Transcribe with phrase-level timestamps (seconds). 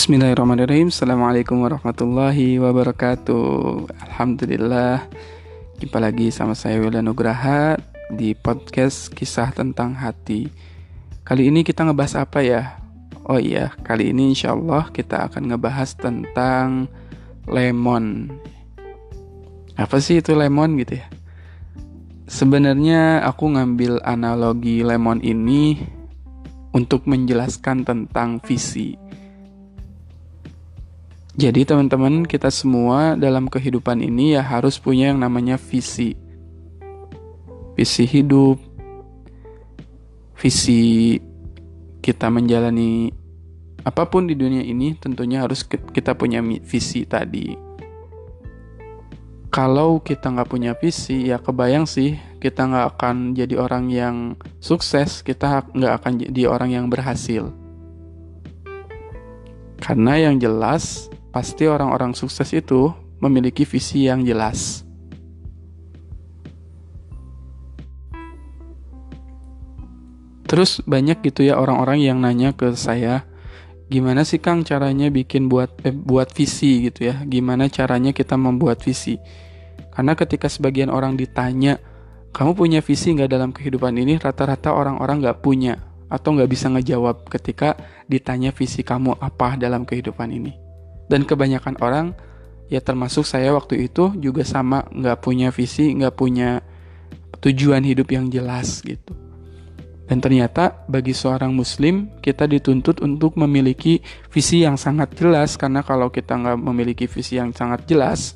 [0.00, 0.88] Bismillahirrahmanirrahim.
[0.88, 3.84] Assalamualaikum warahmatullahi wabarakatuh.
[4.08, 5.04] Alhamdulillah.
[5.76, 7.76] Jumpa lagi sama saya Wila Nugraha
[8.08, 10.48] Di podcast kisah tentang hati.
[11.20, 12.80] Kali ini kita ngebahas apa ya?
[13.28, 16.88] Oh iya, kali ini insya Allah kita akan ngebahas tentang
[17.44, 18.32] lemon.
[19.76, 21.12] Apa sih itu lemon gitu ya?
[22.24, 25.76] Sebenarnya aku ngambil analogi lemon ini
[26.72, 29.09] Untuk menjelaskan tentang visi
[31.38, 36.18] jadi teman-teman kita semua dalam kehidupan ini ya harus punya yang namanya visi.
[37.78, 38.58] Visi hidup,
[40.34, 41.16] visi
[42.02, 43.14] kita menjalani
[43.86, 47.54] apa pun di dunia ini tentunya harus kita punya visi tadi.
[49.54, 54.16] Kalau kita nggak punya visi ya kebayang sih kita nggak akan jadi orang yang
[54.58, 57.54] sukses, kita nggak akan jadi orang yang berhasil.
[59.80, 62.90] Karena yang jelas pasti orang-orang sukses itu
[63.22, 64.82] memiliki visi yang jelas.
[70.50, 73.22] Terus banyak gitu ya orang-orang yang nanya ke saya,
[73.86, 77.22] gimana sih Kang caranya bikin buat eh, buat visi gitu ya?
[77.22, 79.14] Gimana caranya kita membuat visi?
[79.94, 81.78] Karena ketika sebagian orang ditanya,
[82.34, 84.18] kamu punya visi nggak dalam kehidupan ini?
[84.18, 85.78] Rata-rata orang-orang nggak punya
[86.10, 87.78] atau nggak bisa ngejawab ketika
[88.10, 90.69] ditanya visi kamu apa dalam kehidupan ini.
[91.10, 92.14] Dan kebanyakan orang,
[92.70, 96.62] ya termasuk saya waktu itu juga sama, nggak punya visi, nggak punya
[97.42, 99.10] tujuan hidup yang jelas gitu.
[100.06, 106.10] Dan ternyata bagi seorang muslim kita dituntut untuk memiliki visi yang sangat jelas karena kalau
[106.10, 108.34] kita nggak memiliki visi yang sangat jelas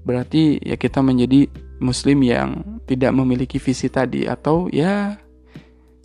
[0.00, 1.44] berarti ya kita menjadi
[1.76, 5.20] muslim yang tidak memiliki visi tadi atau ya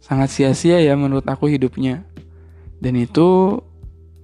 [0.04, 2.06] sangat sia-sia ya menurut aku hidupnya.
[2.78, 3.60] Dan itu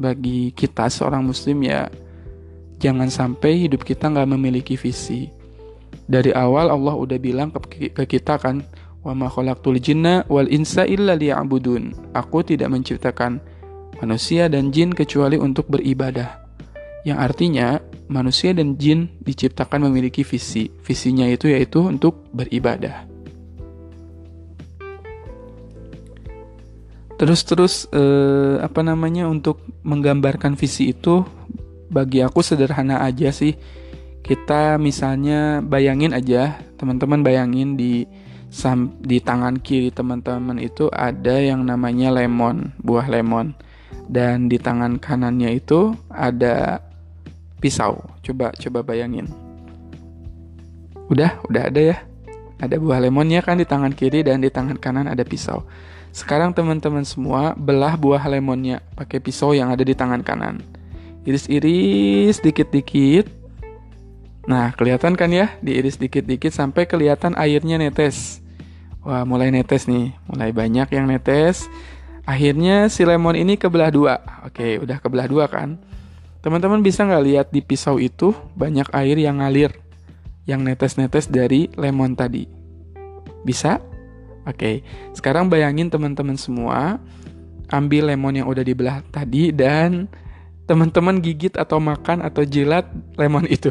[0.02, 1.86] bagi kita seorang muslim ya
[2.82, 5.30] jangan sampai hidup kita nggak memiliki visi.
[6.10, 8.66] Dari awal Allah udah bilang ke, kita kan,
[9.06, 12.12] wa ma khalaqtul jinna wal insa illa liya'budun.
[12.18, 13.38] Aku tidak menciptakan
[14.02, 16.42] manusia dan jin kecuali untuk beribadah.
[17.06, 17.68] Yang artinya
[18.10, 20.74] manusia dan jin diciptakan memiliki visi.
[20.82, 23.11] Visinya itu yaitu untuk beribadah.
[27.22, 31.22] Terus-terus eh, apa namanya untuk menggambarkan visi itu
[31.94, 33.54] bagi aku sederhana aja sih.
[34.26, 38.10] Kita misalnya bayangin aja teman-teman bayangin di
[39.06, 43.54] di tangan kiri teman-teman itu ada yang namanya lemon buah lemon.
[44.10, 46.82] Dan di tangan kanannya itu ada
[47.62, 48.02] pisau.
[48.26, 49.30] Coba coba bayangin.
[51.06, 51.98] Udah udah ada ya?
[52.58, 55.62] Ada buah lemonnya kan di tangan kiri dan di tangan kanan ada pisau
[56.12, 60.60] sekarang teman-teman semua belah buah lemonnya pakai pisau yang ada di tangan kanan.
[61.24, 63.32] Iris-iris dikit-dikit.
[64.44, 65.56] Nah, kelihatan kan ya?
[65.64, 68.44] Diiris dikit-dikit sampai kelihatan airnya netes.
[69.08, 70.12] Wah, mulai netes nih.
[70.28, 71.72] Mulai banyak yang netes.
[72.28, 74.20] Akhirnya si lemon ini kebelah dua.
[74.44, 75.80] Oke, udah kebelah dua kan?
[76.42, 79.78] Teman-teman bisa nggak lihat di pisau itu banyak air yang ngalir.
[80.50, 82.50] Yang netes-netes dari lemon tadi.
[83.46, 83.78] Bisa?
[84.42, 84.82] Oke,
[85.14, 86.98] sekarang bayangin teman-teman semua
[87.70, 90.10] ambil lemon yang udah dibelah tadi dan
[90.66, 93.70] teman-teman gigit atau makan atau jilat lemon itu.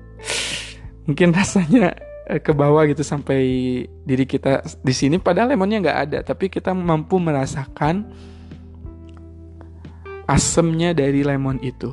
[1.06, 1.98] Mungkin rasanya
[2.30, 3.40] eh, ke bawah gitu sampai
[4.06, 8.06] diri kita di sini padahal lemonnya nggak ada, tapi kita mampu merasakan
[10.30, 11.90] asemnya dari lemon itu.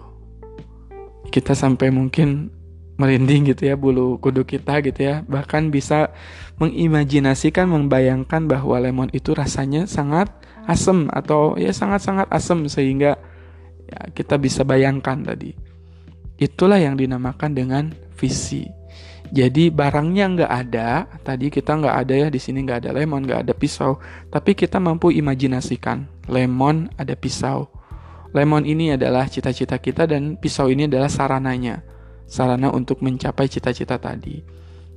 [1.34, 2.54] Kita sampai mungkin
[2.98, 5.16] merinding gitu ya bulu kuduk kita gitu ya.
[5.26, 6.14] Bahkan bisa
[6.62, 10.30] mengimajinasikan membayangkan bahwa lemon itu rasanya sangat
[10.70, 13.18] asam atau ya sangat-sangat asam sehingga
[13.90, 15.58] ya, kita bisa bayangkan tadi.
[16.38, 17.84] Itulah yang dinamakan dengan
[18.18, 18.70] visi.
[19.34, 23.50] Jadi barangnya nggak ada tadi kita nggak ada ya di sini nggak ada lemon nggak
[23.50, 23.98] ada pisau
[24.30, 27.66] tapi kita mampu imajinasikan lemon ada pisau.
[28.34, 31.93] Lemon ini adalah cita-cita kita dan pisau ini adalah sarananya
[32.34, 34.42] sarana untuk mencapai cita-cita tadi.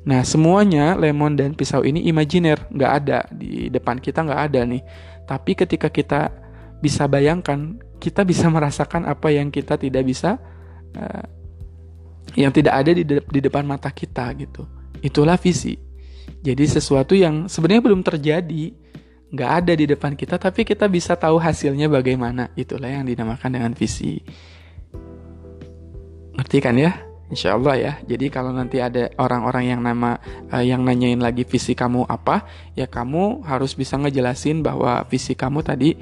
[0.08, 4.80] Nah, semuanya lemon dan pisau ini imajiner, nggak ada di depan kita nggak ada nih.
[5.28, 6.32] Tapi ketika kita
[6.80, 10.40] bisa bayangkan, kita bisa merasakan apa yang kita tidak bisa,
[10.96, 11.26] uh,
[12.32, 14.64] yang tidak ada di, de di depan mata kita gitu.
[15.04, 15.76] Itulah visi.
[16.40, 18.70] Jadi sesuatu yang sebenarnya belum terjadi,
[19.34, 22.54] nggak ada di depan kita, tapi kita bisa tahu hasilnya bagaimana.
[22.54, 24.22] Itulah yang dinamakan dengan visi.
[26.38, 26.94] Ngerti kan ya?
[27.26, 27.92] Insya Allah ya.
[28.06, 30.18] Jadi kalau nanti ada orang-orang yang nama
[30.50, 32.46] uh, yang nanyain lagi visi kamu apa,
[32.78, 35.98] ya kamu harus bisa ngejelasin bahwa visi kamu tadi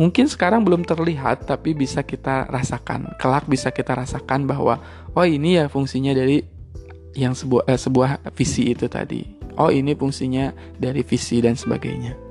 [0.00, 3.12] mungkin sekarang belum terlihat tapi bisa kita rasakan.
[3.20, 4.80] Kelak bisa kita rasakan bahwa
[5.12, 6.40] oh ini ya fungsinya dari
[7.12, 9.36] yang sebuah eh, sebuah visi itu tadi.
[9.60, 12.29] Oh ini fungsinya dari visi dan sebagainya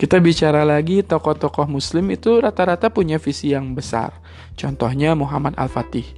[0.00, 4.16] kita bicara lagi tokoh-tokoh muslim itu rata-rata punya visi yang besar.
[4.56, 6.16] Contohnya Muhammad Al-Fatih.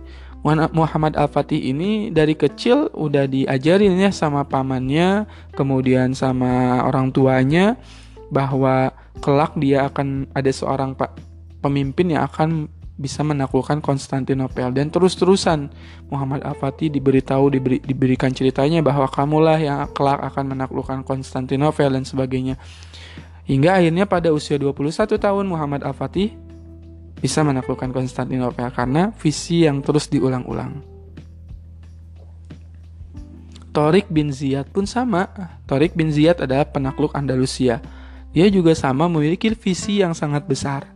[0.71, 5.27] Muhammad Al-Fatih ini dari kecil udah diajarin ya sama pamannya,
[5.59, 7.75] kemudian sama orang tuanya
[8.31, 11.19] bahwa kelak dia akan ada seorang pak
[11.59, 15.75] pemimpin yang akan bisa menaklukkan Konstantinopel dan terus-terusan
[16.07, 22.55] Muhammad Al-Fatih diberitahu diberi, diberikan ceritanya bahwa kamulah yang kelak akan menaklukkan Konstantinopel dan sebagainya.
[23.43, 26.35] Hingga akhirnya pada usia 21 tahun Muhammad Al-Fatih
[27.19, 30.83] bisa menaklukkan Konstantinopel karena visi yang terus diulang-ulang.
[33.73, 35.27] Torik bin Ziyad pun sama.
[35.65, 37.81] Torik bin Ziyad adalah penakluk Andalusia.
[38.37, 40.93] Dia juga sama memiliki visi yang sangat besar.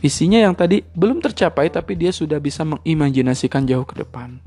[0.00, 4.40] Visinya yang tadi belum tercapai tapi dia sudah bisa mengimajinasikan jauh ke depan.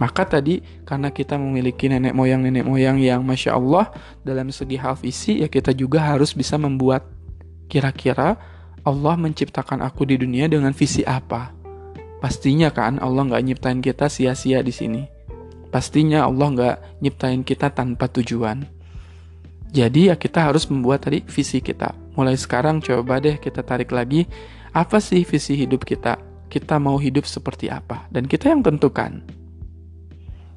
[0.00, 3.92] Maka tadi karena kita memiliki nenek moyang-nenek moyang yang Masya Allah
[4.24, 7.04] dalam segi hal visi ya kita juga harus bisa membuat
[7.68, 8.40] kira-kira
[8.80, 11.52] Allah menciptakan aku di dunia dengan visi apa.
[12.24, 15.04] Pastinya kan Allah nggak nyiptain kita sia-sia di sini.
[15.68, 18.64] Pastinya Allah nggak nyiptain kita tanpa tujuan.
[19.70, 21.92] Jadi ya kita harus membuat tadi visi kita.
[22.16, 24.24] Mulai sekarang coba deh kita tarik lagi
[24.72, 26.16] apa sih visi hidup kita.
[26.50, 29.39] Kita mau hidup seperti apa dan kita yang tentukan.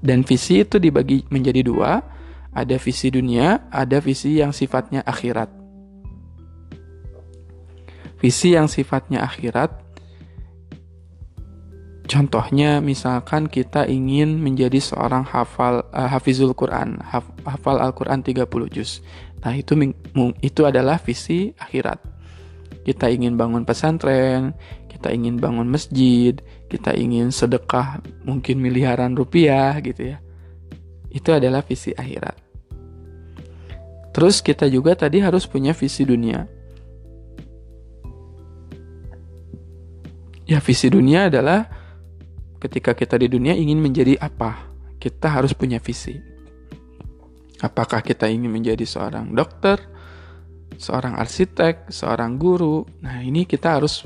[0.03, 2.03] Dan visi itu dibagi menjadi dua,
[2.51, 5.47] ada visi dunia, ada visi yang sifatnya akhirat.
[8.19, 9.83] Visi yang sifatnya akhirat,
[12.07, 18.99] contohnya misalkan kita ingin menjadi seorang hafal uh, hafizul Quran, haf, hafal Al-Quran 30 juz.
[19.43, 19.75] Nah itu
[20.39, 21.99] itu adalah visi akhirat.
[22.83, 24.51] Kita ingin bangun pesantren,
[24.91, 26.35] kita ingin bangun masjid,
[26.73, 30.17] kita ingin sedekah mungkin miliaran rupiah gitu ya.
[31.13, 32.33] Itu adalah visi akhirat.
[34.09, 36.49] Terus kita juga tadi harus punya visi dunia.
[40.49, 41.69] Ya visi dunia adalah
[42.57, 44.73] ketika kita di dunia ingin menjadi apa?
[44.97, 46.17] Kita harus punya visi.
[47.61, 49.77] Apakah kita ingin menjadi seorang dokter,
[50.81, 52.83] seorang arsitek, seorang guru?
[53.05, 54.03] Nah, ini kita harus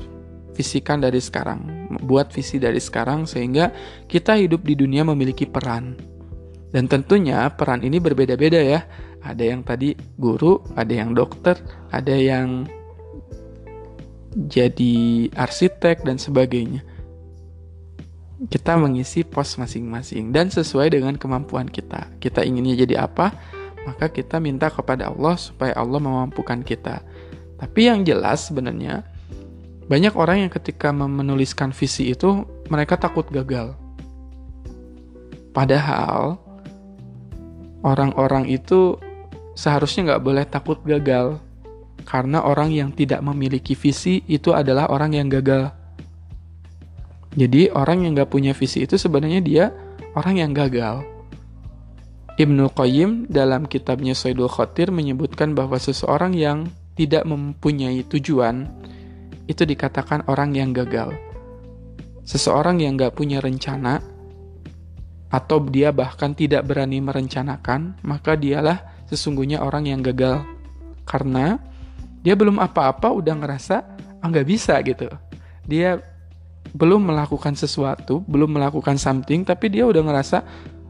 [0.54, 1.66] visikan dari sekarang,
[2.04, 3.72] buat visi dari sekarang sehingga
[4.06, 5.96] kita hidup di dunia memiliki peran.
[6.72, 8.84] Dan tentunya peran ini berbeda-beda ya.
[9.24, 11.58] Ada yang tadi guru, ada yang dokter,
[11.90, 12.68] ada yang
[14.46, 16.86] jadi arsitek dan sebagainya.
[18.38, 22.14] Kita mengisi pos masing-masing dan sesuai dengan kemampuan kita.
[22.22, 23.34] Kita inginnya jadi apa,
[23.90, 27.02] maka kita minta kepada Allah supaya Allah memampukan kita.
[27.58, 29.02] Tapi yang jelas sebenarnya
[29.88, 33.76] banyak orang yang ketika menuliskan visi itu mereka takut gagal.
[35.56, 36.38] Padahal
[37.82, 39.00] orang-orang itu
[39.56, 41.40] seharusnya nggak boleh takut gagal
[42.04, 45.72] karena orang yang tidak memiliki visi itu adalah orang yang gagal.
[47.38, 49.66] Jadi orang yang nggak punya visi itu sebenarnya dia
[50.20, 51.06] orang yang gagal.
[52.38, 58.70] Ibnu Qayyim dalam kitabnya Saidul Khatir menyebutkan bahwa seseorang yang tidak mempunyai tujuan,
[59.48, 61.16] itu dikatakan orang yang gagal.
[62.28, 64.04] Seseorang yang gak punya rencana,
[65.28, 68.80] atau dia bahkan tidak berani merencanakan, maka dialah
[69.12, 70.44] sesungguhnya orang yang gagal.
[71.04, 71.60] Karena
[72.24, 73.76] dia belum apa-apa udah ngerasa
[74.20, 75.08] ah nggak bisa gitu.
[75.68, 76.00] Dia
[76.76, 80.38] belum melakukan sesuatu, belum melakukan something, tapi dia udah ngerasa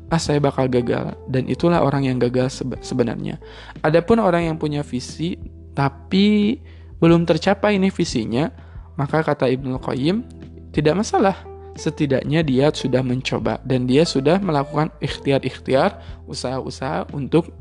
[0.08, 3.42] ah saya bakal gagal dan itulah orang yang gagal sebenarnya.
[3.84, 5.36] Adapun orang yang punya visi
[5.76, 6.58] tapi
[6.98, 8.50] belum tercapai ini visinya,
[8.98, 10.26] maka kata Ibnu Qayyim,
[10.74, 11.38] tidak masalah.
[11.78, 17.54] Setidaknya dia sudah mencoba dan dia sudah melakukan ikhtiar-ikhtiar, usaha-usaha untuk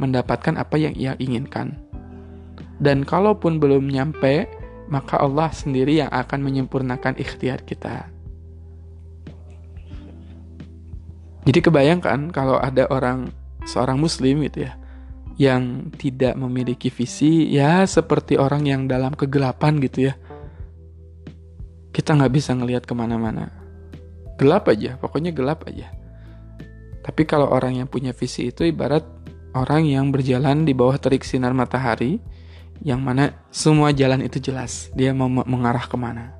[0.00, 1.76] mendapatkan apa yang ia inginkan.
[2.80, 4.48] Dan kalaupun belum nyampe,
[4.88, 8.08] maka Allah sendiri yang akan menyempurnakan ikhtiar kita.
[11.44, 13.28] Jadi kebayangkan kalau ada orang
[13.68, 14.76] seorang muslim gitu ya
[15.38, 20.18] yang tidak memiliki visi ya seperti orang yang dalam kegelapan gitu ya.
[21.94, 23.54] Kita nggak bisa ngelihat ke mana-mana.
[24.34, 25.94] Gelap aja pokoknya gelap aja.
[27.06, 29.06] Tapi kalau orang yang punya visi itu ibarat
[29.54, 32.18] orang yang berjalan di bawah terik sinar matahari
[32.82, 36.34] yang mana semua jalan itu jelas dia mau mengarah ke mana.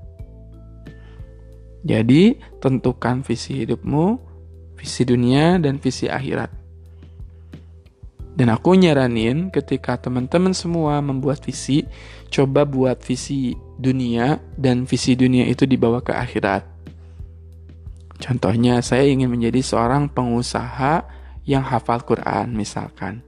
[1.87, 4.27] Jadi tentukan visi hidupmu
[4.75, 6.58] visi dunia dan visi akhirat
[8.39, 11.83] Dan aku nyaranin ketika teman-teman semua membuat visi,
[12.31, 16.63] coba buat visi dunia dan visi dunia itu dibawa ke akhirat.
[18.23, 21.03] Contohnya, saya ingin menjadi seorang pengusaha
[21.51, 23.27] yang hafal Quran misalkan.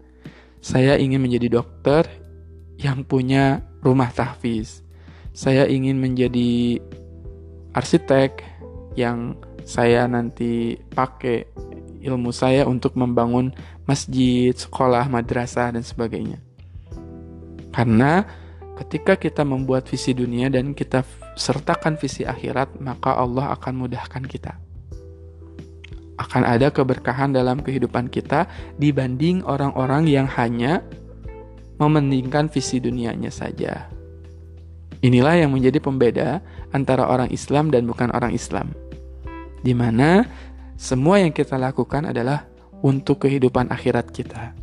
[0.62, 2.06] Saya ingin menjadi dokter
[2.78, 4.86] yang punya rumah tahfiz.
[5.34, 6.78] Saya ingin menjadi
[7.74, 8.46] arsitek
[8.94, 9.34] yang
[9.66, 11.50] saya nanti pakai
[12.00, 13.52] ilmu saya untuk membangun
[13.84, 16.40] masjid, sekolah, madrasah, dan sebagainya.
[17.70, 18.26] Karena
[18.82, 21.04] ketika kita membuat visi dunia dan kita
[21.36, 24.56] sertakan visi akhirat, maka Allah akan mudahkan kita.
[26.20, 28.44] Akan ada keberkahan dalam kehidupan kita
[28.76, 30.84] dibanding orang-orang yang hanya
[31.80, 33.88] mementingkan visi dunianya saja.
[35.00, 36.44] Inilah yang menjadi pembeda
[36.76, 38.76] antara orang Islam dan bukan orang Islam.
[39.64, 40.28] Di mana
[40.80, 42.48] semua yang kita lakukan adalah
[42.80, 44.56] untuk kehidupan akhirat kita.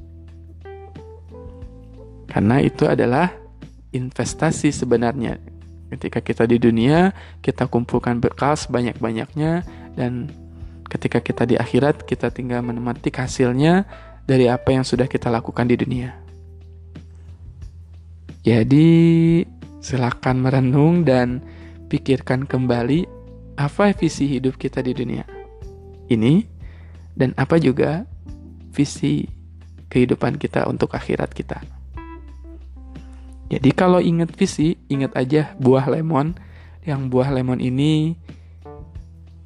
[2.26, 3.38] Karena itu adalah
[3.94, 5.38] investasi sebenarnya.
[5.94, 7.14] Ketika kita di dunia,
[7.46, 9.62] kita kumpulkan bekal sebanyak-banyaknya
[9.94, 10.34] dan
[10.90, 13.86] ketika kita di akhirat, kita tinggal menemati hasilnya
[14.26, 16.18] dari apa yang sudah kita lakukan di dunia.
[18.42, 18.90] Jadi,
[19.86, 21.46] silakan merenung dan
[21.94, 23.06] pikirkan kembali
[23.62, 25.37] apa visi hidup kita di dunia
[26.08, 26.48] ini
[27.18, 28.06] dan apa juga
[28.72, 29.26] visi
[29.90, 31.64] kehidupan kita untuk akhirat kita.
[33.48, 36.36] Jadi kalau ingat visi, ingat aja buah lemon.
[36.84, 38.16] Yang buah lemon ini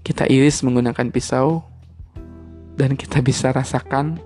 [0.01, 1.65] kita iris menggunakan pisau
[2.77, 4.17] dan kita bisa rasakan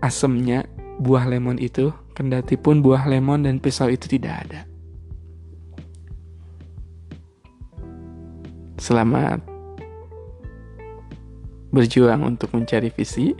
[0.00, 0.64] asemnya
[0.96, 4.60] buah lemon itu, kendati pun buah lemon dan pisau itu tidak ada.
[8.76, 9.55] Selamat
[11.76, 13.36] berjuang untuk mencari visi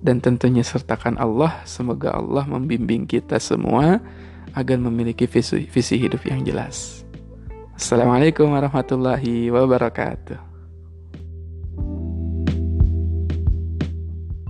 [0.00, 1.60] dan tentunya sertakan Allah.
[1.68, 4.00] Semoga Allah membimbing kita semua
[4.56, 7.04] agar memiliki visi, visi hidup yang jelas.
[7.76, 10.51] Assalamualaikum warahmatullahi wabarakatuh.